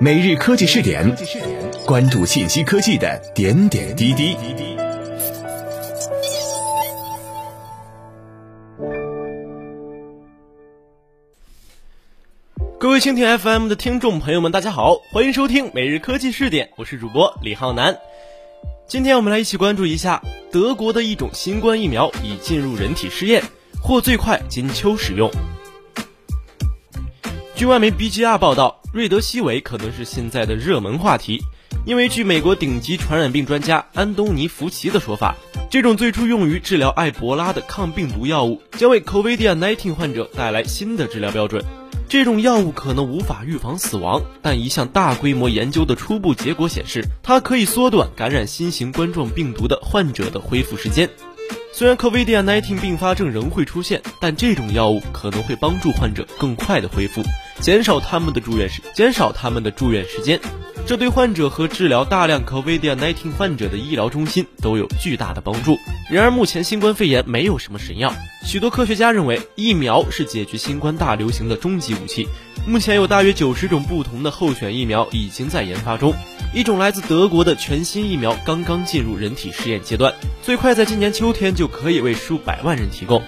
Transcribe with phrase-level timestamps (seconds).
[0.00, 1.12] 每日科技试点，
[1.84, 4.36] 关注信息科技的点点滴滴。
[12.78, 17.98] 各位蜻蜓 FM 的听众朋友们，大家好，欢迎收听每日科技试点，我是主播李浩南。
[18.86, 20.22] 今天我们来一起关注一下
[20.52, 23.42] 德国的一种新冠疫苗已进入人体试验，
[23.82, 25.28] 或最快今秋使用。
[27.58, 31.42] 据外媒 BGR 报道，瑞德西韦可能是现在的热门话题，
[31.84, 35.34] 因为据美国顶级传染病专家安东尼福奇的说法，
[35.68, 41.64] 这种最初用于治疗埃博拉的抗病毒药物将为 COVID-19 患者带来新的治疗标准。
[42.08, 51.10] 这种药物可能无法预防死亡，但一项大规模研究的初步结果显示，它可以缩短感染新型冠状病毒的患者的恢复时间。
[51.72, 57.22] 虽然 COVID-19 并发症仍会出现，但这种药物可能会帮助患者更快的恢复，
[57.60, 60.40] 减少他们的住院时减少他们的住院时间。
[60.86, 65.76] 这对患者和治疗大量 COVID-19 患者的医疗中心都有巨大的帮助。
[66.10, 68.12] 然而，目前新冠肺炎没有什么神药。
[68.42, 72.26] 许多科学家认为，疫苗是解决新冠大流行的终极武器。
[72.66, 76.14] 目前有大约九十种不同的候选疫苗已经在研发中。
[76.54, 83.22] 一种来自德国的全新疫苗刚刚进入人体试验阶段，最快在今年秋天就可以为数百万人提供，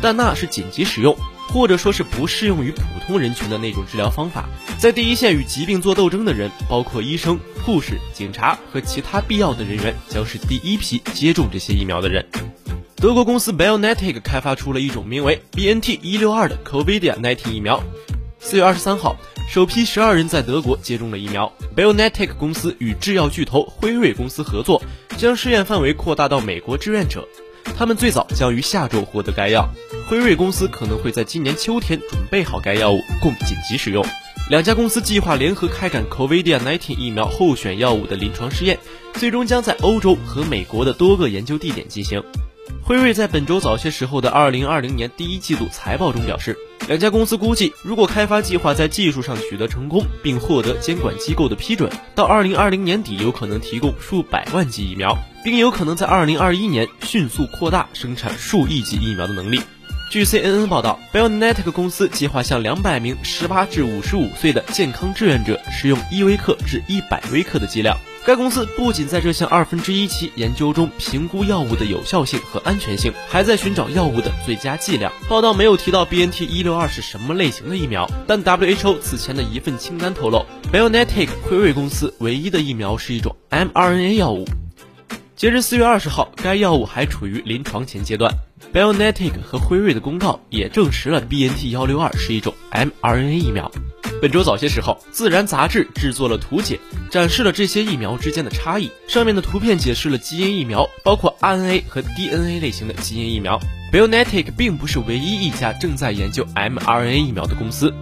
[0.00, 1.14] 但那是紧急使用，
[1.50, 4.48] 或者说是不适用于普通人群的那种治疗方法。
[4.78, 12.26] 在第一线与疾病做斗争的人，包括医生、护士、警察和其他必要的人员，将是第一批接种这些疫苗的人。
[12.96, 17.82] 德国公司 BioNTech 开发出了一种名为 BNT 一六二的 COVID-19 疫苗。
[18.40, 19.16] 四月二十三号。
[19.46, 21.52] 首批十二人在德国接种了疫苗。
[21.76, 24.82] BioNTech 公司与制药巨头辉瑞公司合作，
[25.16, 27.28] 将试验范围扩大到美国志愿者。
[27.76, 29.68] 他们最早将于下周获得该药。
[30.08, 34.04] 辉瑞公司可能会在今年秋天准备好该药物供紧急使用。
[34.50, 38.78] 两家公司计划联合开展 COVID-19 疫苗候选药物的临床试验，
[39.12, 42.22] 最终将在欧洲和美国的多个研究地点进行。
[42.82, 46.58] 辉瑞在本周早些时候的2020年第一季度财报中表示。
[46.86, 59.58] 两家公司估计，如果开发计划在技术上取得成功，并获得监管机构的批准，到二零二零年底有可能提供数百万剂疫苗，并有可能在二零二一年迅速扩大生产数亿剂疫苗的能力。
[60.10, 67.98] 据 CNN 报道，BioNTech 公司计划向两百名十八至五十五岁的健康志愿者使用一微克至一百微克的剂量。
[68.26, 75.12] 该公司不仅在这项二分之一期研究中评估药物的有效性和安全性，还在寻找药物的最佳剂量。
[75.28, 80.42] 报道没有提到 BNT 一六二是什么类型的疫苗，但 WHO 此前的一份清单透露
[80.72, 84.46] ，BioNTech 辉瑞公司唯一的疫苗是一种 mRNA 药物。
[85.36, 88.32] 截至四月二十号，该药物还处于临床前阶段。
[88.72, 93.70] BioNTech 和辉瑞的公告也证实了 BNT 幺六二是一种 mRNA 疫苗。
[94.24, 96.80] 本周早些时候，《自然》杂志制作了图解，
[97.10, 98.90] 展示了这些疫苗之间的差异。
[99.06, 103.60] 上面的图片解释了基因疫苗，包括 RNA 和 DNA 类型的基因疫苗。
[103.92, 107.92] BioNTech 并不是唯一一家正在研究 mRNA 疫苗的公司，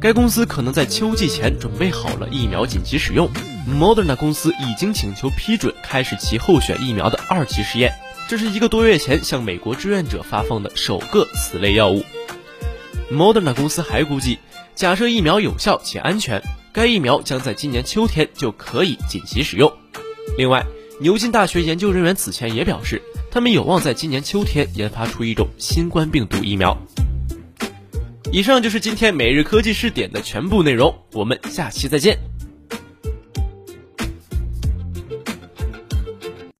[0.00, 3.28] 该公司可能在秋季前准备好了疫苗紧急使用。
[3.70, 7.92] Moderna 公司已经请求批准开始其候选疫苗的二期试验，
[8.26, 12.02] 这是一个多月前向美国志愿者发放的首个此类药物。
[13.12, 14.38] Moderna 公司还估计。
[14.78, 16.40] 假设疫苗有效且安全，
[16.72, 19.72] 该疫苗将在今年秋天就可以紧急使用。
[20.36, 20.64] 另外，
[21.00, 26.78] 牛津大学研究人员此前也表示，他们有望在今年秋天研发出一种新冠病毒疫苗。
[28.30, 32.16] 以上就是今天每日科技试点的全部内容，我们下期再见。